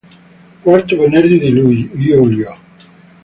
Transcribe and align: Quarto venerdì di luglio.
Quarto 0.63 0.97
venerdì 0.97 1.37
di 1.37 1.49
luglio. 1.51 2.57